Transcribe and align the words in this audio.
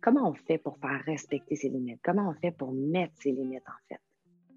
Comment 0.00 0.30
on 0.30 0.34
fait 0.34 0.58
pour 0.58 0.78
faire 0.78 1.02
respecter 1.06 1.56
ses 1.56 1.68
limites? 1.68 2.00
Comment 2.04 2.28
on 2.30 2.34
fait 2.34 2.52
pour 2.52 2.72
mettre 2.72 3.14
ses 3.16 3.32
limites, 3.32 3.68
en 3.68 3.88
fait? 3.88 4.00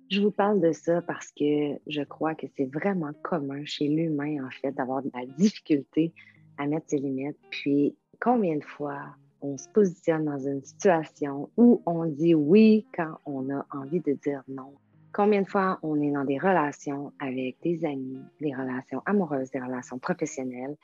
Je 0.09 0.21
vous 0.21 0.31
parle 0.31 0.59
de 0.59 0.71
ça 0.71 1.01
parce 1.01 1.31
que 1.31 1.79
je 1.87 2.03
crois 2.03 2.35
que 2.35 2.45
c'est 2.55 2.65
vraiment 2.65 3.11
commun 3.23 3.63
chez 3.65 3.88
l'humain, 3.88 4.46
en 4.46 4.49
fait, 4.49 4.71
d'avoir 4.71 5.01
de 5.01 5.09
la 5.13 5.25
difficulté 5.25 6.13
à 6.57 6.67
mettre 6.67 6.89
ses 6.89 6.97
limites. 6.97 7.38
Puis, 7.49 7.96
combien 8.19 8.57
de 8.57 8.63
fois 8.63 9.15
on 9.41 9.57
se 9.57 9.67
positionne 9.69 10.25
dans 10.25 10.38
une 10.38 10.62
situation 10.63 11.50
où 11.58 11.82
on 11.86 12.05
dit 12.05 12.36
oui 12.36 12.86
quand 12.96 13.18
on 13.26 13.50
a 13.50 13.66
envie 13.71 14.02
de 14.02 14.14
dire 14.14 14.44
non? 14.48 14.73
Combien 15.14 15.42
de 15.42 15.48
fois 15.48 15.80
on 15.82 16.00
est 16.00 16.12
dans 16.12 16.23
des 16.23 16.38
relations 16.38 17.12
avec 17.20 17.58
des 17.64 17.84
amis, 17.84 18.20
des 18.39 18.54
relations 18.54 19.02
amoureuses, 19.05 19.50
des 19.52 19.60
relations 19.60 19.98
professionnelles, 19.98 20.78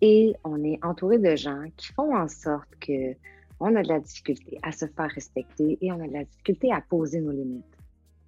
et 0.00 0.34
on 0.44 0.62
est 0.64 0.78
entouré 0.84 1.18
de 1.18 1.36
gens 1.36 1.64
qui 1.76 1.92
font 1.92 2.16
en 2.16 2.28
sorte 2.28 2.70
que 2.80 3.14
on 3.60 3.74
a 3.74 3.82
de 3.82 3.88
la 3.88 4.00
difficulté 4.00 4.58
à 4.62 4.72
se 4.72 4.86
faire 4.86 5.10
respecter 5.10 5.78
et 5.80 5.92
on 5.92 6.00
a 6.00 6.06
de 6.06 6.12
la 6.12 6.24
difficulté 6.24 6.72
à 6.72 6.80
poser 6.80 7.20
nos 7.20 7.32
limites. 7.32 7.64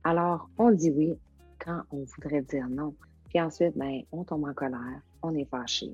Alors, 0.04 0.48
on 0.58 0.70
dit 0.70 0.90
oui 0.90 1.18
quand 1.58 1.82
on 1.90 2.04
voudrait 2.04 2.42
dire 2.42 2.68
non. 2.68 2.94
Puis 3.28 3.40
ensuite, 3.40 3.76
ben, 3.76 4.00
on 4.12 4.24
tombe 4.24 4.44
en 4.44 4.54
colère, 4.54 5.02
on 5.22 5.34
est 5.34 5.44
fâché. 5.44 5.92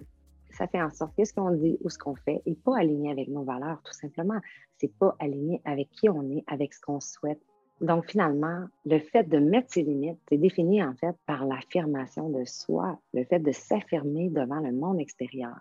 Ça 0.53 0.67
fait 0.67 0.81
en 0.81 0.91
sorte 0.91 1.15
que 1.17 1.25
ce 1.25 1.35
qu'on 1.35 1.51
dit 1.51 1.77
ou 1.83 1.91
ce 1.91 1.99
qu'on 1.99 2.15
fait 2.15 2.41
n'est 2.47 2.55
pas 2.55 2.79
aligné 2.79 3.11
avec 3.11 3.29
nos 3.29 3.43
valeurs, 3.43 3.83
tout 3.83 3.93
simplement. 3.93 4.41
C'est 4.79 4.93
pas 4.97 5.15
aligné 5.19 5.61
avec 5.65 5.91
qui 5.91 6.09
on 6.09 6.23
est, 6.31 6.45
avec 6.47 6.73
ce 6.73 6.81
qu'on 6.81 7.01
souhaite. 7.01 7.41
Donc, 7.83 8.11
finalement, 8.11 8.65
le 8.87 8.99
fait 8.99 9.25
de 9.25 9.39
mettre 9.39 9.71
ses 9.71 9.83
limites, 9.83 10.19
c'est 10.31 10.39
défini 10.39 10.83
en 10.83 10.95
fait 10.95 11.15
par 11.27 11.45
l'affirmation 11.45 12.31
de 12.31 12.45
soi, 12.47 12.99
le 13.13 13.25
fait 13.25 13.41
de 13.41 13.53
s'affirmer 13.53 14.31
devant 14.31 14.61
le 14.61 14.73
monde 14.73 14.99
extérieur. 14.99 15.59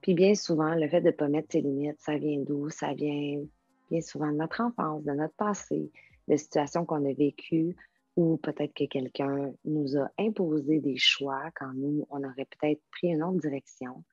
Puis 0.00 0.14
bien 0.14 0.34
souvent, 0.34 0.74
le 0.74 0.88
fait 0.88 1.00
de 1.00 1.06
ne 1.06 1.12
pas 1.12 1.28
mettre 1.28 1.48
ses 1.52 1.60
limites, 1.60 2.00
ça 2.00 2.16
vient 2.16 2.38
d'où? 2.38 2.70
Ça 2.70 2.94
vient 2.94 3.42
bien 3.90 4.00
souvent 4.00 4.30
de 4.30 4.36
notre 4.36 4.60
enfance, 4.60 5.04
de 5.04 5.12
notre 5.12 5.34
passé, 5.34 5.90
de 6.28 6.36
situations 6.36 6.84
qu'on 6.84 7.04
a 7.04 7.12
vécues 7.12 7.74
ou 8.16 8.38
peut-être 8.38 8.72
que 8.72 8.84
quelqu'un 8.84 9.52
nous 9.64 9.96
a 9.96 10.10
imposé 10.18 10.80
des 10.80 10.96
choix 10.96 11.42
quand 11.54 11.72
nous, 11.74 12.06
on 12.10 12.24
aurait 12.24 12.46
peut-être 12.58 12.80
pris 12.90 13.08
une 13.08 13.22
autre 13.22 13.38
direction. 13.38 14.04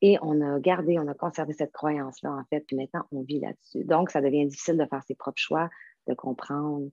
Et 0.00 0.16
on 0.22 0.40
a 0.40 0.60
gardé, 0.60 0.98
on 0.98 1.08
a 1.08 1.14
conservé 1.14 1.52
cette 1.52 1.72
croyance-là, 1.72 2.32
en 2.32 2.44
fait, 2.50 2.60
puis 2.60 2.76
maintenant, 2.76 3.04
on 3.10 3.22
vit 3.22 3.40
là-dessus. 3.40 3.84
Donc, 3.84 4.10
ça 4.10 4.20
devient 4.20 4.46
difficile 4.46 4.76
de 4.76 4.84
faire 4.86 5.02
ses 5.04 5.14
propres 5.14 5.40
choix, 5.40 5.68
de 6.06 6.14
comprendre 6.14 6.88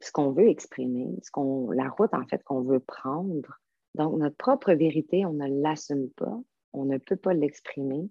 ce 0.00 0.12
qu'on 0.12 0.30
veut 0.30 0.48
exprimer, 0.48 1.18
ce 1.22 1.74
la 1.74 1.88
route, 1.88 2.12
en 2.12 2.26
fait, 2.26 2.42
qu'on 2.44 2.62
veut 2.62 2.80
prendre. 2.80 3.60
Donc, 3.94 4.18
notre 4.18 4.36
propre 4.36 4.72
vérité, 4.72 5.24
on 5.26 5.32
ne 5.32 5.62
l'assume 5.62 6.10
pas 6.10 6.38
on 6.72 6.84
ne 6.84 6.98
peut 6.98 7.16
pas 7.16 7.34
l'exprimer 7.34 8.08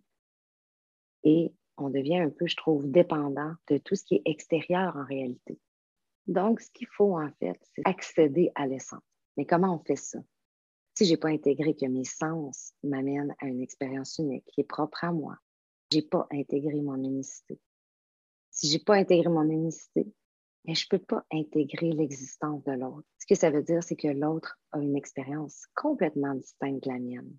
et 1.23 1.53
on 1.77 1.89
devient 1.89 2.17
un 2.17 2.29
peu, 2.29 2.47
je 2.47 2.55
trouve, 2.55 2.89
dépendant 2.89 3.53
de 3.69 3.77
tout 3.77 3.95
ce 3.95 4.03
qui 4.03 4.15
est 4.15 4.21
extérieur 4.25 4.95
en 4.95 5.05
réalité. 5.05 5.59
Donc, 6.27 6.61
ce 6.61 6.69
qu'il 6.71 6.87
faut 6.87 7.17
en 7.17 7.31
fait, 7.39 7.59
c'est 7.73 7.81
accéder 7.85 8.51
à 8.55 8.67
l'essence. 8.67 9.01
Mais 9.37 9.45
comment 9.45 9.75
on 9.75 9.83
fait 9.83 9.95
ça? 9.95 10.19
Si 10.95 11.05
je 11.05 11.11
n'ai 11.11 11.17
pas 11.17 11.29
intégré 11.29 11.75
que 11.75 11.85
mes 11.85 12.03
sens 12.03 12.73
m'amènent 12.83 13.33
à 13.39 13.47
une 13.47 13.61
expérience 13.61 14.17
unique 14.19 14.45
qui 14.47 14.61
est 14.61 14.65
propre 14.65 15.03
à 15.03 15.11
moi, 15.11 15.37
je 15.91 15.97
n'ai 15.97 16.03
pas 16.03 16.27
intégré 16.31 16.81
mon 16.81 16.97
unicité. 16.97 17.59
Si 18.51 18.67
je 18.67 18.73
n'ai 18.73 18.83
pas 18.83 18.95
intégré 18.95 19.29
mon 19.29 19.49
unicité, 19.49 20.11
mais 20.65 20.75
je 20.75 20.85
ne 20.85 20.97
peux 20.97 21.05
pas 21.05 21.25
intégrer 21.31 21.93
l'existence 21.93 22.63
de 22.63 22.73
l'autre. 22.73 23.07
Ce 23.17 23.25
que 23.25 23.35
ça 23.35 23.49
veut 23.49 23.63
dire, 23.63 23.81
c'est 23.81 23.95
que 23.95 24.09
l'autre 24.09 24.59
a 24.71 24.79
une 24.79 24.97
expérience 24.97 25.65
complètement 25.73 26.35
distincte 26.35 26.83
de 26.83 26.91
la 26.91 26.99
mienne. 26.99 27.33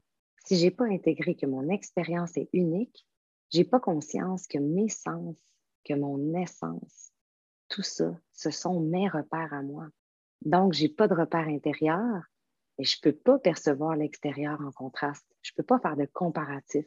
Si 0.51 0.57
je 0.57 0.65
n'ai 0.65 0.73
pas 0.73 0.87
intégré 0.87 1.37
que 1.37 1.47
mon 1.47 1.69
expérience 1.69 2.37
est 2.37 2.49
unique, 2.53 3.07
je 3.53 3.59
n'ai 3.59 3.65
pas 3.65 3.79
conscience 3.79 4.49
que 4.49 4.59
mes 4.59 4.89
sens, 4.89 5.37
que 5.85 5.95
mon 5.95 6.35
essence, 6.35 7.13
tout 7.69 7.85
ça, 7.85 8.19
ce 8.33 8.51
sont 8.51 8.81
mes 8.81 9.09
repères 9.09 9.55
à 9.55 9.63
moi. 9.63 9.87
Donc, 10.45 10.73
je 10.73 10.83
n'ai 10.83 10.89
pas 10.89 11.07
de 11.07 11.15
repère 11.15 11.47
intérieur 11.47 12.25
et 12.79 12.85
je 12.85 12.97
ne 12.97 13.13
peux 13.13 13.17
pas 13.17 13.39
percevoir 13.39 13.95
l'extérieur 13.95 14.61
en 14.61 14.73
contraste. 14.73 15.25
Je 15.41 15.53
ne 15.53 15.57
peux 15.59 15.63
pas 15.63 15.79
faire 15.79 15.97
de 15.97 16.07
comparatif. 16.07 16.85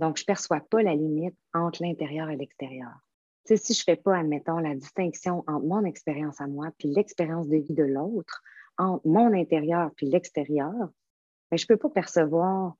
Donc, 0.00 0.16
je 0.16 0.24
ne 0.24 0.26
perçois 0.26 0.58
pas 0.58 0.82
la 0.82 0.96
limite 0.96 1.38
entre 1.54 1.84
l'intérieur 1.84 2.28
et 2.28 2.36
l'extérieur. 2.36 2.98
si 3.44 3.72
je 3.72 3.82
ne 3.82 3.84
fais 3.84 4.02
pas, 4.02 4.18
admettons, 4.18 4.58
la 4.58 4.74
distinction 4.74 5.44
entre 5.46 5.64
mon 5.64 5.84
expérience 5.84 6.40
à 6.40 6.48
moi 6.48 6.72
puis 6.76 6.88
l'expérience 6.88 7.46
de 7.46 7.58
vie 7.58 7.72
de 7.74 7.84
l'autre, 7.84 8.42
entre 8.78 9.06
mon 9.06 9.32
intérieur 9.32 9.92
puis 9.94 10.06
l'extérieur, 10.06 10.90
mais 11.52 11.58
je 11.58 11.64
ne 11.64 11.68
peux 11.68 11.76
pas 11.76 11.90
percevoir 11.90 12.74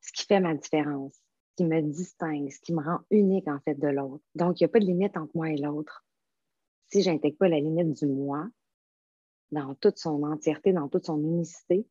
ce 0.00 0.12
qui 0.12 0.26
fait 0.26 0.40
ma 0.40 0.54
différence, 0.54 1.14
ce 1.14 1.54
qui 1.56 1.64
me 1.64 1.80
distingue, 1.82 2.50
ce 2.50 2.60
qui 2.60 2.72
me 2.72 2.82
rend 2.82 3.00
unique 3.10 3.48
en 3.48 3.60
fait 3.60 3.74
de 3.74 3.88
l'autre. 3.88 4.24
Donc, 4.34 4.60
il 4.60 4.64
n'y 4.64 4.66
a 4.66 4.68
pas 4.68 4.80
de 4.80 4.86
limite 4.86 5.16
entre 5.16 5.36
moi 5.36 5.50
et 5.50 5.56
l'autre. 5.56 6.04
Si 6.90 7.02
je 7.02 7.10
n'intègre 7.10 7.38
pas 7.38 7.48
la 7.48 7.60
limite 7.60 7.92
du 7.98 8.06
moi 8.06 8.48
dans 9.50 9.74
toute 9.74 9.98
son 9.98 10.22
entièreté, 10.22 10.72
dans 10.72 10.88
toute 10.88 11.06
son 11.06 11.18
unicité, 11.22 11.86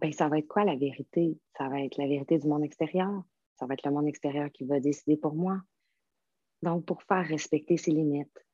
ben, 0.00 0.12
ça 0.12 0.28
va 0.28 0.38
être 0.38 0.48
quoi 0.48 0.64
la 0.64 0.76
vérité? 0.76 1.38
Ça 1.56 1.68
va 1.68 1.80
être 1.80 1.96
la 1.96 2.06
vérité 2.06 2.38
du 2.38 2.48
monde 2.48 2.64
extérieur. 2.64 3.22
Ça 3.56 3.66
va 3.66 3.74
être 3.74 3.86
le 3.86 3.92
monde 3.92 4.08
extérieur 4.08 4.50
qui 4.50 4.64
va 4.64 4.80
décider 4.80 5.16
pour 5.16 5.34
moi. 5.34 5.62
Donc, 6.62 6.84
pour 6.84 7.02
faire 7.02 7.24
respecter 7.24 7.76
ses 7.76 7.92
limites, 7.92 8.44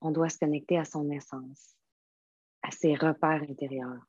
on 0.00 0.10
doit 0.10 0.28
se 0.28 0.38
connecter 0.38 0.78
à 0.78 0.84
son 0.84 1.10
essence, 1.10 1.76
à 2.62 2.70
ses 2.70 2.94
repères 2.94 3.42
intérieurs 3.48 4.07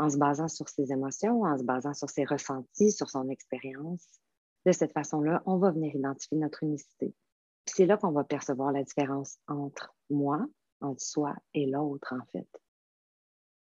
en 0.00 0.08
se 0.08 0.16
basant 0.16 0.48
sur 0.48 0.68
ses 0.68 0.92
émotions, 0.92 1.42
en 1.42 1.58
se 1.58 1.62
basant 1.62 1.92
sur 1.92 2.08
ses 2.08 2.24
ressentis, 2.24 2.90
sur 2.90 3.10
son 3.10 3.28
expérience. 3.28 4.06
De 4.64 4.72
cette 4.72 4.92
façon-là, 4.92 5.42
on 5.44 5.58
va 5.58 5.70
venir 5.70 5.94
identifier 5.94 6.38
notre 6.38 6.62
unicité. 6.62 7.14
c'est 7.66 7.86
là 7.86 7.98
qu'on 7.98 8.10
va 8.10 8.24
percevoir 8.24 8.72
la 8.72 8.82
différence 8.82 9.38
entre 9.46 9.94
moi, 10.08 10.44
entre 10.80 11.02
soi 11.02 11.36
et 11.52 11.66
l'autre, 11.66 12.14
en 12.18 12.24
fait. 12.32 12.48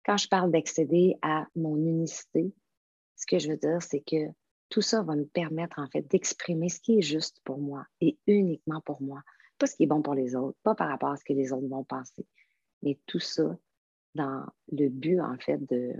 Quand 0.05 0.17
je 0.17 0.27
parle 0.27 0.51
d'accéder 0.51 1.15
à 1.21 1.45
mon 1.55 1.77
unicité, 1.77 2.51
ce 3.15 3.25
que 3.27 3.37
je 3.37 3.49
veux 3.49 3.57
dire, 3.57 3.81
c'est 3.81 4.01
que 4.01 4.33
tout 4.69 4.81
ça 4.81 5.03
va 5.03 5.15
me 5.15 5.25
permettre, 5.25 5.79
en 5.79 5.87
fait, 5.87 6.01
d'exprimer 6.09 6.69
ce 6.69 6.79
qui 6.79 6.97
est 6.97 7.03
juste 7.03 7.39
pour 7.43 7.59
moi 7.59 7.85
et 8.01 8.17
uniquement 8.25 8.81
pour 8.81 9.03
moi. 9.03 9.21
Pas 9.59 9.67
ce 9.67 9.75
qui 9.75 9.83
est 9.83 9.87
bon 9.87 10.01
pour 10.01 10.15
les 10.15 10.35
autres, 10.35 10.57
pas 10.63 10.73
par 10.73 10.89
rapport 10.89 11.11
à 11.11 11.15
ce 11.15 11.23
que 11.23 11.33
les 11.33 11.53
autres 11.53 11.67
vont 11.67 11.83
penser, 11.83 12.25
mais 12.81 12.99
tout 13.05 13.19
ça 13.19 13.55
dans 14.15 14.45
le 14.71 14.89
but, 14.89 15.21
en 15.21 15.37
fait, 15.37 15.57
de, 15.69 15.93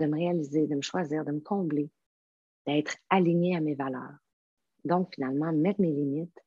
de 0.00 0.06
me 0.06 0.16
réaliser, 0.16 0.66
de 0.66 0.74
me 0.74 0.82
choisir, 0.82 1.24
de 1.24 1.32
me 1.32 1.40
combler, 1.40 1.90
d'être 2.66 2.96
aligné 3.08 3.56
à 3.56 3.60
mes 3.60 3.74
valeurs. 3.74 4.16
Donc, 4.84 5.14
finalement, 5.14 5.52
mettre 5.52 5.80
mes 5.80 5.92
limites 5.92 6.38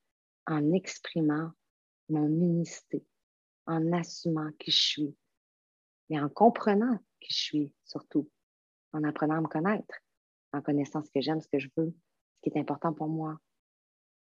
en 0.47 0.74
exprimant 0.74 1.52
mon 2.09 2.28
unicité, 2.28 3.06
en 3.66 3.94
assumant 3.94 4.52
qui 4.59 4.72
je 4.72 4.81
suis, 4.81 5.16
mais 6.09 6.19
en 6.19 6.30
comprenant 6.30 6.97
qui 7.19 7.34
je 7.34 7.40
suis 7.40 7.74
surtout, 7.86 8.30
en 8.92 9.03
apprenant 9.03 9.36
à 9.36 9.42
me 9.42 9.47
connaître, 9.47 9.96
en 10.52 10.62
connaissant 10.62 11.03
ce 11.03 11.12
que 11.12 11.22
j'aime, 11.22 11.42
ce 11.42 11.47
que 11.47 11.59
je 11.59 11.69
veux, 11.78 11.94
ce 12.36 12.50
qui 12.50 12.58
est 12.58 12.59
important 12.59 12.94
pour 12.94 13.08
moi, 13.08 13.38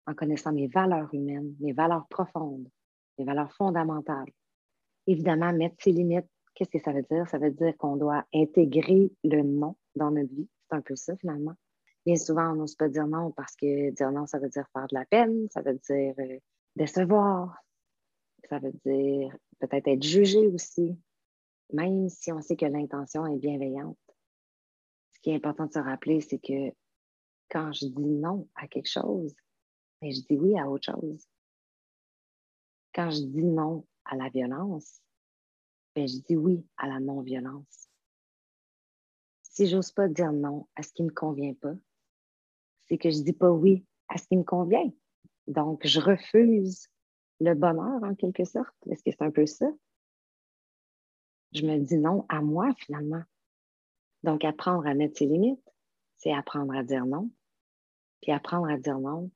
en 0.06 0.14
connaissant 0.14 0.52
mes 0.52 0.68
valeurs 0.68 1.12
humaines, 1.12 1.54
mes 1.60 1.72
valeurs 1.72 2.08
profondes, 2.08 2.68
mes 3.18 3.24
valeurs 3.24 3.52
fondamentales. 3.52 4.32
Évidemment, 5.06 5.52
mettre 5.52 5.76
ses 5.80 5.92
limites 5.92 6.28
Qu'est-ce 6.58 6.70
que 6.70 6.80
ça 6.80 6.91
veut 6.91 7.04
dire? 7.08 7.28
Ça 7.28 7.38
veut 7.38 7.52
dire 7.52 7.76
qu'on 7.76 7.96
doit 7.96 8.26
intégrer 8.34 9.12
le 9.22 9.42
non 9.42 9.76
dans 9.94 10.10
notre 10.10 10.34
vie. 10.34 10.48
C'est 10.69 10.74
un 10.74 10.80
peu 10.80 10.96
ça, 10.96 11.16
finalement. 11.19 11.54
Bien 12.04 12.16
souvent, 12.16 12.50
on 12.50 12.56
n'ose 12.56 12.74
pas 12.74 12.88
dire 12.88 13.06
non 13.06 13.30
parce 13.30 13.54
que 13.54 13.91
dire 13.91 14.10
non, 14.10 14.26
ça 14.26 14.41
veut 14.41 14.48
dire 14.48 14.66
faire 14.72 14.88
de 14.88 14.94
la 14.96 15.04
peine, 15.04 15.48
ça 15.50 15.62
veut 15.62 15.78
dire 15.88 16.14
euh, 16.19 16.38
décevoir, 16.74 17.62
ça 18.48 18.58
veut 18.58 18.72
dire 18.84 19.36
peut-être 19.60 19.86
être 19.86 20.02
jugé 20.02 20.48
aussi, 20.48 20.98
même 21.72 22.08
si 22.08 22.32
on 22.32 22.41
sait 22.41 22.56
que 22.56 22.66
l'intention 22.66 23.25
est 23.25 23.38
bienveillante. 23.38 23.96
Ce 25.12 25.20
qui 25.20 25.30
est 25.30 25.36
important 25.36 25.66
de 25.66 25.72
se 25.72 25.78
rappeler, 25.78 26.20
c'est 26.20 26.40
que 26.40 26.75
quand 27.50 27.72
je 27.72 27.86
dis 27.86 28.08
non 28.08 28.48
à 28.56 28.66
quelque 28.66 28.90
chose, 28.90 29.32
mais 30.02 30.08
ben, 30.08 30.14
je 30.16 30.20
dis 30.22 30.36
oui 30.36 30.58
à 30.58 30.69
autre 30.69 30.92
chose. 30.92 31.25
Quand 32.93 33.10
je 33.12 33.22
dis 33.22 33.44
non 33.44 33.87
à 34.05 34.16
la 34.16 34.28
violence, 34.28 35.00
ben, 35.98 36.06
je 36.06 36.18
dis 36.18 36.36
oui 36.36 36.64
à 36.76 36.86
la 36.86 37.00
non-violence. 37.00 37.88
Si 39.42 39.66
j'ose 39.66 39.90
pas 39.90 40.06
dire 40.06 40.30
non 40.30 40.68
à 40.76 40.84
ce 40.84 40.92
qui 40.92 41.02
ne 41.02 41.08
me 41.08 41.12
convient 41.12 41.54
pas, 41.54 41.74
c'est 42.86 42.98
que 42.98 43.10
je 43.10 43.20
dis 43.20 43.32
pas 43.32 43.50
oui 43.50 43.84
à 44.06 44.16
ce 44.16 44.28
qui 44.28 44.36
me 44.36 44.44
convient. 44.44 44.92
Donc, 45.48 45.84
je 45.84 45.98
refuse 45.98 46.86
le 47.40 47.54
bonheur 47.54 48.04
en 48.04 48.14
quelque 48.14 48.44
sorte. 48.44 48.76
Est-ce 48.88 49.02
que 49.02 49.10
c'est 49.10 49.22
un 49.22 49.32
peu 49.32 49.44
ça? 49.44 49.66
Je 51.52 51.66
me 51.66 51.78
dis 51.78 51.98
non 51.98 52.24
à 52.28 52.42
moi 52.42 52.72
finalement. 52.76 53.24
Donc, 54.22 54.44
apprendre 54.44 54.86
à 54.86 54.94
mettre 54.94 55.18
ses 55.18 55.26
limites, 55.26 55.68
c'est 56.16 56.32
apprendre 56.32 56.76
à 56.76 56.84
dire 56.84 57.06
non. 57.06 57.28
Puis 58.20 58.30
apprendre 58.30 58.68
à 58.68 58.76
dire 58.76 59.00
non, 59.00 59.32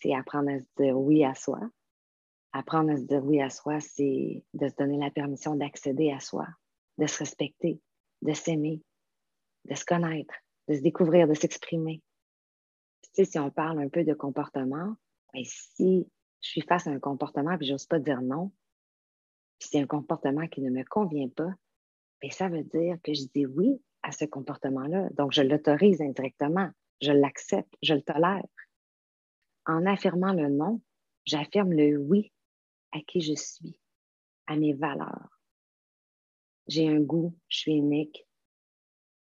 c'est 0.00 0.14
apprendre 0.14 0.48
à 0.48 0.60
se 0.60 0.66
dire 0.78 0.98
oui 0.98 1.24
à 1.24 1.34
soi. 1.34 1.60
Apprendre 2.58 2.90
à 2.90 2.96
se 2.96 3.02
dire 3.02 3.22
oui 3.22 3.42
à 3.42 3.50
soi, 3.50 3.80
c'est 3.80 4.42
de 4.54 4.68
se 4.68 4.74
donner 4.76 4.96
la 4.96 5.10
permission 5.10 5.56
d'accéder 5.56 6.10
à 6.10 6.20
soi, 6.20 6.46
de 6.96 7.06
se 7.06 7.18
respecter, 7.18 7.82
de 8.22 8.32
s'aimer, 8.32 8.82
de 9.66 9.74
se 9.74 9.84
connaître, 9.84 10.32
de 10.66 10.74
se 10.74 10.80
découvrir, 10.80 11.28
de 11.28 11.34
s'exprimer. 11.34 12.02
Tu 13.02 13.10
sais, 13.12 13.24
si 13.26 13.38
on 13.38 13.50
parle 13.50 13.78
un 13.78 13.90
peu 13.90 14.04
de 14.04 14.14
comportement, 14.14 14.94
ben, 15.34 15.44
si 15.44 16.10
je 16.40 16.48
suis 16.48 16.62
face 16.62 16.86
à 16.86 16.92
un 16.92 16.98
comportement 16.98 17.58
puis 17.58 17.66
j'ose 17.66 17.84
pas 17.84 17.98
dire 17.98 18.22
non, 18.22 18.50
puis 19.58 19.68
c'est 19.70 19.80
un 19.82 19.86
comportement 19.86 20.46
qui 20.46 20.62
ne 20.62 20.70
me 20.70 20.82
convient 20.82 21.28
pas, 21.28 21.52
bien, 22.22 22.30
ça 22.30 22.48
veut 22.48 22.64
dire 22.64 22.96
que 23.02 23.12
je 23.12 23.24
dis 23.34 23.44
oui 23.44 23.82
à 24.02 24.12
ce 24.12 24.24
comportement-là. 24.24 25.10
Donc, 25.10 25.32
je 25.32 25.42
l'autorise 25.42 26.00
indirectement, 26.00 26.70
je 27.02 27.12
l'accepte, 27.12 27.74
je 27.82 27.92
le 27.92 28.02
tolère. 28.02 28.46
En 29.66 29.84
affirmant 29.84 30.32
le 30.32 30.48
non, 30.48 30.80
j'affirme 31.26 31.74
le 31.74 31.98
oui 31.98 32.32
à 32.96 33.00
qui 33.02 33.20
je 33.20 33.34
suis, 33.34 33.78
à 34.46 34.56
mes 34.56 34.72
valeurs. 34.72 35.40
J'ai 36.66 36.88
un 36.88 37.00
goût, 37.00 37.34
je 37.48 37.58
suis 37.58 37.74
unique. 37.74 38.26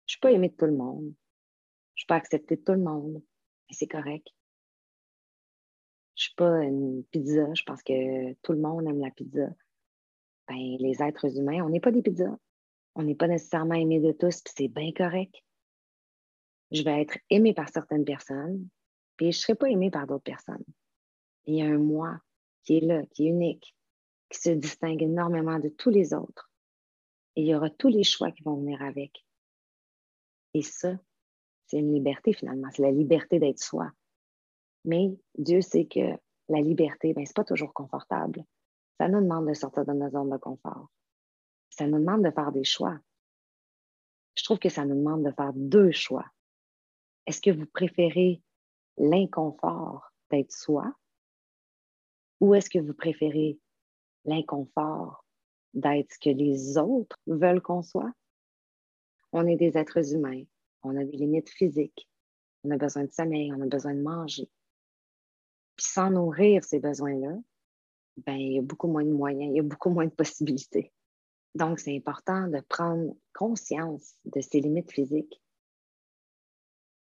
Je 0.06 0.12
ne 0.12 0.14
suis 0.14 0.20
pas 0.20 0.32
aimée 0.32 0.50
de 0.50 0.56
tout 0.56 0.66
le 0.66 0.76
monde. 0.76 1.14
Je 1.94 2.00
ne 2.00 2.04
suis 2.04 2.08
pas 2.08 2.16
acceptée 2.16 2.56
de 2.56 2.62
tout 2.62 2.72
le 2.72 2.80
monde. 2.80 3.22
Mais 3.70 3.76
c'est 3.76 3.88
correct. 3.88 4.28
Je 6.16 6.22
ne 6.22 6.24
suis 6.24 6.36
pas 6.36 6.64
une 6.64 7.04
pizza. 7.06 7.54
Je 7.54 7.64
pense 7.64 7.84
que 7.84 8.34
tout 8.42 8.54
le 8.54 8.60
monde 8.60 8.88
aime 8.88 9.02
la 9.02 9.12
pizza. 9.12 9.50
Ben, 10.48 10.78
les 10.80 11.04
êtres 11.04 11.38
humains, 11.38 11.64
on 11.64 11.70
n'est 11.70 11.82
pas 11.82 11.92
des 11.92 12.02
pizzas. 12.02 12.38
On 12.96 13.04
n'est 13.04 13.16
pas 13.16 13.28
nécessairement 13.28 13.76
aimés 13.76 14.00
de 14.00 14.14
tous, 14.14 14.42
puis 14.42 14.54
c'est 14.58 14.68
bien 14.70 14.92
correct. 14.94 15.36
Je 16.72 16.84
vais 16.84 17.02
être 17.02 17.18
aimée 17.30 17.54
par 17.54 17.70
certaines 17.70 18.06
personnes, 18.06 18.68
puis 19.18 19.32
je 19.32 19.38
ne 19.38 19.42
serai 19.42 19.56
pas 19.56 19.70
aimée 19.70 19.92
par 19.92 20.08
d'autres 20.08 20.24
personnes. 20.24 20.64
Il 21.46 21.56
y 21.56 21.62
a 21.62 21.66
un 21.66 21.78
moi 21.78 22.20
qui 22.68 22.80
est 22.80 22.82
là, 22.82 23.06
qui 23.14 23.26
est 23.26 23.30
unique, 23.30 23.74
qui 24.30 24.42
se 24.42 24.50
distingue 24.50 25.02
énormément 25.02 25.58
de 25.58 25.70
tous 25.70 25.90
les 25.90 26.14
autres. 26.14 26.52
Et 27.38 27.44
il 27.44 27.48
y 27.48 27.56
aura 27.56 27.70
tous 27.70 27.88
les 27.88 28.04
choix 28.04 28.30
qui 28.30 28.44
vont 28.44 28.58
venir 28.58 28.82
avec. 28.82 29.26
Et 30.54 30.62
ça, 30.62 31.00
c'est 31.66 31.78
une 31.78 31.94
liberté 31.94 32.34
finalement, 32.34 32.68
c'est 32.74 32.82
la 32.82 32.92
liberté 32.92 33.40
d'être 33.40 33.60
soi. 33.60 33.90
Mais 34.84 35.18
Dieu 35.38 35.62
sait 35.62 35.86
que 35.86 36.20
la 36.50 36.60
liberté, 36.60 37.14
ben, 37.14 37.26
ce 37.26 37.30
n'est 37.30 37.36
pas 37.36 37.46
toujours 37.46 37.74
confortable. 37.74 38.44
Ça 38.98 39.08
nous 39.08 39.22
demande 39.22 39.48
de 39.48 39.54
sortir 39.54 39.86
de 39.86 39.94
notre 39.94 40.12
zone 40.12 40.30
de 40.30 40.38
confort. 40.38 40.90
Ça 41.70 41.88
nous 41.88 42.00
demande 42.00 42.26
de 42.26 42.32
faire 42.32 42.52
des 42.52 42.66
choix. 42.66 43.00
Je 44.36 44.44
trouve 44.44 44.60
que 44.60 44.70
ça 44.70 44.84
nous 44.84 44.96
demande 44.96 45.24
de 45.24 45.32
faire 45.32 45.54
deux 45.54 45.92
choix. 45.92 46.26
Est-ce 47.28 47.42
que 47.42 47.52
vous 47.52 47.66
préférez 47.66 48.42
l'inconfort 48.98 50.12
d'être 50.32 50.52
soi 50.52 50.94
ou 52.40 52.56
est-ce 52.56 52.70
que 52.70 52.80
vous 52.80 52.94
préférez 52.94 53.60
l'inconfort 54.26 55.26
d'être 55.74 56.14
ce 56.14 56.20
que 56.20 56.36
les 56.36 56.78
autres 56.78 57.18
veulent 57.28 57.62
qu'on 57.62 57.82
soit? 57.82 58.12
On 59.32 59.46
est 59.48 59.56
des 59.56 59.78
êtres 59.78 60.14
humains, 60.14 60.44
on 60.84 60.96
a 60.96 61.04
des 61.04 61.18
limites 61.18 61.50
physiques, 61.50 62.08
on 62.64 62.72
a 62.72 62.78
besoin 62.78 63.04
de 63.04 63.12
sommeil, 63.12 63.54
on 63.54 63.62
a 63.62 63.68
besoin 63.68 63.94
de 63.94 64.02
manger. 64.02 64.50
Puis 65.76 65.86
sans 65.86 66.10
nourrir 66.10 66.64
ces 66.64 66.80
besoins-là, 66.80 67.38
ben, 68.26 68.36
il 68.36 68.54
y 68.54 68.60
a 68.60 68.64
beaucoup 68.64 68.88
moins 68.88 69.04
de 69.04 69.12
moyens, 69.12 69.52
il 69.52 69.58
y 69.58 69.60
a 69.60 69.64
beaucoup 69.64 69.90
moins 69.90 70.06
de 70.06 70.12
possibilités. 70.12 70.92
Donc, 71.56 71.80
c'est 71.80 71.96
important 71.96 72.48
de 72.48 72.60
prendre 72.62 73.16
conscience 73.34 74.16
de 74.26 74.42
ces 74.42 74.60
limites 74.60 74.92
physiques, 74.92 75.42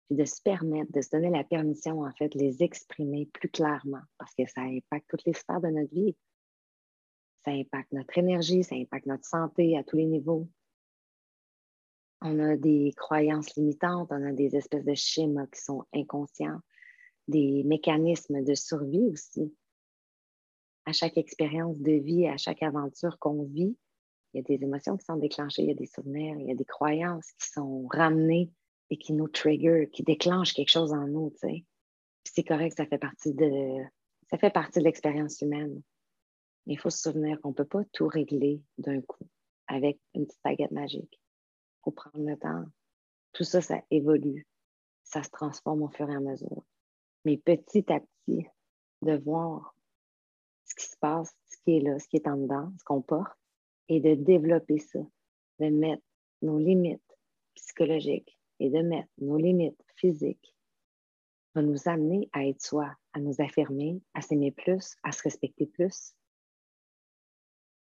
puis 0.08 0.16
de 0.16 0.25
se 0.25 0.40
permettre, 0.43 0.90
de 0.93 1.00
se 1.00 1.10
donner 1.10 1.31
la 1.31 1.44
permission, 1.44 2.00
en 2.00 2.12
fait, 2.12 2.28
de 2.31 2.38
les 2.38 2.62
exprimer 2.62 3.26
plus 3.32 3.49
clairement, 3.49 4.02
parce 4.19 4.34
que 4.34 4.46
ça 4.46 4.62
impacte 4.62 5.06
toutes 5.08 5.25
les 5.25 5.34
sphères 5.34 5.60
de 5.60 5.69
notre 5.69 5.94
vie. 5.94 6.16
Ça 7.44 7.52
impacte 7.52 7.93
notre 7.93 8.16
énergie, 8.19 8.64
ça 8.64 8.75
impacte 8.75 9.06
notre 9.06 9.26
santé 9.26 9.76
à 9.76 9.84
tous 9.84 9.96
les 9.96 10.06
niveaux. 10.06 10.49
On 12.20 12.38
a 12.40 12.56
des 12.56 12.93
croyances 12.96 13.55
limitantes, 13.55 14.08
on 14.10 14.26
a 14.26 14.32
des 14.32 14.56
espèces 14.56 14.84
de 14.84 14.94
schémas 14.94 15.46
qui 15.46 15.60
sont 15.60 15.84
inconscients, 15.94 16.61
des 17.28 17.62
mécanismes 17.64 18.43
de 18.43 18.54
survie 18.54 19.06
aussi 19.12 19.54
à 20.88 20.93
chaque 20.93 21.19
expérience 21.19 21.78
de 21.81 21.93
vie, 21.93 22.26
à 22.26 22.38
chaque 22.38 22.62
aventure 22.62 23.19
qu'on 23.19 23.44
vit, 23.44 23.76
il 24.32 24.38
y 24.38 24.40
a 24.40 24.43
des 24.43 24.64
émotions 24.64 24.96
qui 24.96 25.04
sont 25.04 25.16
déclenchées, 25.16 25.62
il 25.62 25.69
y 25.69 25.72
a 25.72 25.75
des 25.75 25.87
souvenirs, 25.87 26.37
il 26.38 26.46
y 26.46 26.50
a 26.50 26.54
des 26.54 26.64
croyances 26.64 27.31
qui 27.32 27.49
sont 27.49 27.87
ramenées 27.90 28.50
et 28.90 28.99
qui 28.99 29.12
nous 29.12 29.29
trigger, 29.29 29.88
qui 29.93 30.02
déclenchent 30.02 30.55
quelque 30.55 30.70
chose 30.70 30.93
en 30.93 31.06
nous, 31.06 31.31
tu 31.31 31.38
sais. 31.38 31.64
c'est 32.25 32.44
correct, 32.44 32.76
ça 32.76 32.87
fait 32.87 32.99
partie 32.99 33.35
de 33.35 33.85
ça 34.31 34.38
fait 34.38 34.50
partie 34.50 34.81
de 34.81 34.85
l'expérience 34.85 35.40
humaine. 35.40 35.82
Mais 36.67 36.75
il 36.75 36.79
faut 36.79 36.90
se 36.90 36.99
souvenir 36.99 37.40
qu'on 37.40 37.50
ne 37.50 37.55
peut 37.55 37.64
pas 37.64 37.85
tout 37.93 38.06
régler 38.06 38.62
d'un 38.76 39.00
coup 39.00 39.26
avec 39.67 39.99
une 40.14 40.26
petite 40.26 40.40
baguette 40.44 40.70
magique. 40.70 41.14
Il 41.14 41.81
faut 41.85 41.90
prendre 41.93 42.26
le 42.26 42.37
temps. 42.37 42.64
Tout 43.32 43.44
ça, 43.44 43.62
ça 43.62 43.81
évolue. 43.90 44.46
Ça 45.02 45.23
se 45.23 45.31
transforme 45.31 45.82
au 45.82 45.88
fur 45.88 46.11
et 46.11 46.14
à 46.14 46.20
mesure. 46.20 46.62
Mais 47.25 47.38
petit 47.38 47.90
à 47.90 48.00
petit, 48.00 48.46
de 49.02 49.17
voir 49.17 49.75
ce 50.67 50.75
qui 50.75 50.87
se 50.87 50.96
passe, 50.99 51.35
ce 51.46 51.56
qui 51.64 51.79
est 51.79 51.81
là, 51.81 51.99
ce 51.99 52.06
qui 52.08 52.17
est 52.17 52.29
en 52.29 52.37
dedans, 52.37 52.70
ce 52.79 52.85
qu'on 52.85 53.00
porte, 53.00 53.38
et 53.88 54.00
de 54.00 54.14
développer 54.14 54.79
ça, 54.79 55.00
de 55.61 55.70
mettre 55.70 56.02
nos 56.43 56.58
limites 56.58 57.00
psychologiques 57.55 58.38
et 58.60 58.70
de 58.70 58.82
mettre 58.82 59.08
nos 59.19 59.37
limites 59.37 59.82
physiques 59.96 60.55
va 61.55 61.62
nous 61.62 61.88
amener 61.88 62.28
à 62.32 62.46
être 62.46 62.62
soi, 62.62 62.94
à 63.12 63.20
nous 63.20 63.40
affirmer, 63.40 64.00
à 64.14 64.20
s'aimer 64.20 64.52
plus, 64.52 64.96
à 65.02 65.12
se 65.12 65.22
respecter 65.22 65.66
plus. 65.66 66.14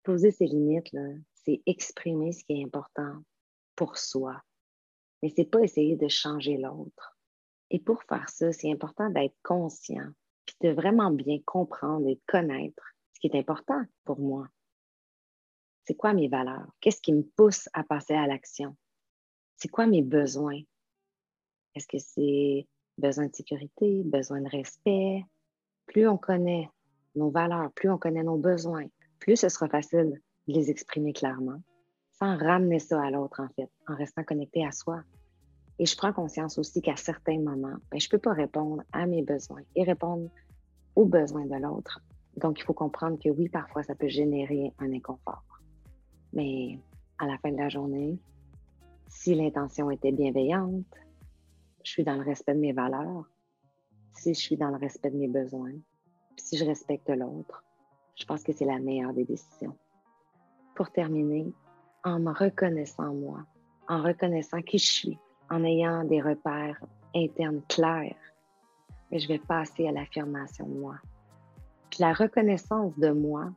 Poser 0.04 0.32
ses 0.32 0.46
limites, 0.46 0.96
c'est 1.34 1.62
exprimer 1.66 2.32
ce 2.32 2.44
qui 2.44 2.54
est 2.54 2.64
important 2.64 3.24
pour 3.76 3.98
soi. 3.98 4.42
Mais 5.22 5.30
c'est 5.30 5.50
pas 5.50 5.62
essayer 5.62 5.98
de 5.98 6.08
changer 6.08 6.58
l'autre. 6.58 7.18
Et 7.70 7.80
pour 7.80 8.04
faire 8.04 8.30
ça, 8.30 8.52
c'est 8.52 8.72
important 8.72 9.10
d'être 9.10 9.36
conscient 9.44 10.10
puis 10.50 10.70
de 10.70 10.74
vraiment 10.74 11.12
bien 11.12 11.40
comprendre 11.46 12.08
et 12.08 12.20
connaître 12.28 12.84
ce 13.14 13.20
qui 13.20 13.28
est 13.28 13.38
important 13.38 13.84
pour 14.04 14.20
moi. 14.20 14.48
C'est 15.86 15.96
quoi 15.96 16.14
mes 16.14 16.28
valeurs? 16.28 16.68
Qu'est-ce 16.82 17.02
qui 17.02 17.14
me 17.14 17.24
pousse 17.24 17.70
à 17.74 17.84
passer 17.84 18.14
à 18.14 18.26
l'action? 18.26 18.76
C'est 19.62 19.68
quoi 19.68 19.88
mes 19.88 20.02
besoins? 20.02 20.62
Est-ce 21.76 21.88
que 21.88 21.98
c'est 22.00 22.66
besoin 22.98 23.28
de 23.28 23.36
sécurité, 23.36 24.04
besoin 24.06 24.42
de 24.42 24.48
respect? 24.48 25.26
Plus 25.86 26.08
on 26.08 26.18
connaît 26.18 26.70
nos 27.16 27.30
valeurs, 27.30 27.70
plus 27.74 27.90
on 27.90 27.98
connaît 27.98 28.24
nos 28.24 28.38
besoins, 28.38 28.86
plus 29.20 29.36
ce 29.36 29.50
sera 29.50 29.68
facile 29.68 30.22
de 30.48 30.54
les 30.54 30.70
exprimer 30.70 31.12
clairement, 31.12 31.62
sans 32.12 32.38
ramener 32.38 32.80
ça 32.80 33.04
à 33.04 33.12
l'autre, 33.12 33.42
en 33.42 33.50
fait, 33.50 33.70
en 33.90 33.96
restant 33.96 34.24
connecté 34.24 34.66
à 34.66 34.72
soi. 34.72 35.02
Et 35.78 35.86
je 35.86 35.98
prends 35.98 36.14
conscience 36.14 36.58
aussi 36.58 36.82
qu'à 36.82 36.96
certains 36.96 37.40
moments, 37.40 37.78
ben, 37.92 38.00
je 38.00 38.08
ne 38.08 38.12
peux 38.12 38.18
pas 38.18 38.34
répondre 38.34 38.84
à 38.94 39.06
mes 39.08 39.24
besoins 39.24 39.62
et 39.76 39.84
répondre 39.84 40.30
aux 40.96 41.06
besoins 41.06 41.46
de 41.46 41.56
l'autre. 41.56 42.00
Donc, 42.38 42.60
il 42.60 42.64
faut 42.64 42.74
comprendre 42.74 43.20
que 43.22 43.30
oui, 43.30 43.50
parfois, 43.50 43.84
ça 43.84 43.96
peut 43.96 44.08
générer 44.08 44.72
un 44.80 44.94
inconfort. 44.94 45.44
Mais 46.32 46.80
à 47.18 47.26
la 47.26 47.38
fin 47.40 47.52
de 47.52 47.58
la 47.58 47.70
journée, 47.70 48.20
si 49.10 49.34
l'intention 49.34 49.90
était 49.92 50.12
bienveillante, 50.12 50.86
je 51.84 51.92
suis 51.92 52.04
dans 52.04 52.16
le 52.16 52.24
respect 52.24 52.54
de 52.54 52.60
mes 52.60 52.74
valeurs, 52.74 53.26
si 54.14 54.34
je 54.34 54.40
suis 54.40 54.58
dans 54.58 54.70
le 54.70 54.78
respect 54.78 55.10
de 55.10 55.18
mes 55.18 55.28
besoins, 55.28 55.74
si 56.38 56.58
je 56.58 56.66
respecte 56.66 57.10
l'autre, 57.10 57.64
je 58.16 58.26
pense 58.26 58.44
que 58.44 58.54
c'est 58.54 58.66
la 58.66 58.80
meilleure 58.80 59.14
des 59.14 59.26
décisions. 59.26 59.76
Pour 60.76 60.92
terminer, 60.92 61.52
en 62.04 62.20
me 62.20 62.32
reconnaissant 62.32 63.14
moi, 63.14 63.46
en 63.88 64.04
reconnaissant 64.04 64.62
qui 64.62 64.78
je 64.78 64.92
suis, 64.92 65.18
en 65.50 65.64
ayant 65.64 66.04
des 66.04 66.22
repères 66.22 66.80
internes 67.16 67.62
clairs, 67.68 68.16
je 69.12 69.28
vais 69.28 69.40
passer 69.40 69.88
à 69.88 69.92
l'affirmation 69.92 70.68
de 70.68 70.80
moi. 70.80 70.96
Puis 71.90 72.02
la 72.02 72.14
reconnaissance 72.14 72.98
de 73.00 73.10
moi 73.10 73.52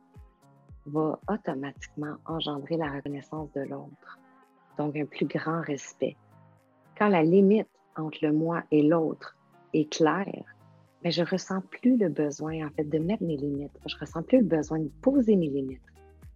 va 0.87 1.19
automatiquement 1.29 2.15
engendrer 2.25 2.77
la 2.77 2.91
reconnaissance 2.91 3.51
de 3.53 3.61
l'autre. 3.61 4.19
Donc 4.77 4.95
un 4.95 5.05
plus 5.05 5.25
grand 5.25 5.61
respect. 5.61 6.15
Quand 6.97 7.09
la 7.09 7.23
limite 7.23 7.67
entre 7.95 8.19
le 8.21 8.31
moi 8.31 8.63
et 8.71 8.81
l'autre 8.81 9.35
est 9.73 9.91
claire, 9.91 10.25
mais 11.03 11.09
ben, 11.09 11.11
je 11.11 11.23
ressens 11.23 11.61
plus 11.69 11.97
le 11.97 12.09
besoin 12.09 12.65
en 12.65 12.69
fait 12.69 12.85
de 12.85 12.97
mettre 12.97 13.23
mes 13.23 13.35
limites. 13.35 13.77
Je 13.85 13.97
ressens 13.97 14.23
plus 14.23 14.39
le 14.39 14.45
besoin 14.45 14.79
de 14.79 14.89
poser 15.01 15.35
mes 15.35 15.49
limites, 15.49 15.81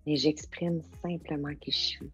mais 0.06 0.17
j'exprime 0.17 0.82
simplement 1.01 1.53
qui 1.62 1.72
je 1.72 1.77
suis. 1.77 2.12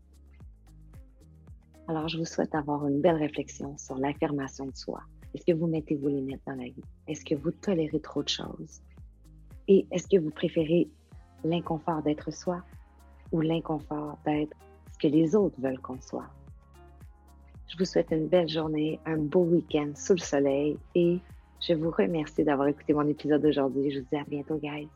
Alors, 1.87 2.07
je 2.07 2.17
vous 2.17 2.25
souhaite 2.25 2.53
avoir 2.53 2.87
une 2.87 3.01
belle 3.01 3.17
réflexion 3.17 3.75
sur 3.77 3.97
l'affirmation 3.97 4.67
de 4.67 4.75
soi. 4.75 5.01
Est-ce 5.33 5.45
que 5.45 5.57
vous 5.57 5.67
mettez 5.67 5.95
vos 5.95 6.09
limites 6.09 6.41
dans 6.45 6.55
la 6.55 6.65
vie? 6.65 6.83
Est-ce 7.07 7.25
que 7.25 7.35
vous 7.35 7.51
tolérez 7.51 7.99
trop 7.99 8.23
de 8.23 8.29
choses? 8.29 8.81
Et 9.67 9.85
est-ce 9.91 10.07
que 10.07 10.21
vous 10.21 10.29
préférez 10.29 10.87
l'inconfort 11.43 12.01
d'être 12.03 12.31
soi 12.31 12.63
ou 13.31 13.41
l'inconfort 13.41 14.17
d'être 14.25 14.55
que 15.03 15.07
les 15.09 15.35
autres 15.35 15.59
veulent 15.59 15.79
qu'on 15.79 15.99
soit? 15.99 16.29
Je 17.67 17.77
vous 17.77 17.85
souhaite 17.85 18.11
une 18.11 18.27
belle 18.27 18.47
journée, 18.47 18.99
un 19.05 19.17
beau 19.17 19.43
week-end 19.43 19.91
sous 19.95 20.13
le 20.13 20.19
soleil 20.19 20.77
et 20.95 21.19
je 21.59 21.73
vous 21.73 21.91
remercie 21.91 22.43
d'avoir 22.43 22.69
écouté 22.69 22.93
mon 22.93 23.07
épisode 23.07 23.41
d'aujourd'hui. 23.41 23.91
Je 23.91 23.99
vous 23.99 24.05
dis 24.09 24.17
à 24.17 24.23
bientôt, 24.23 24.55
guys. 24.55 24.87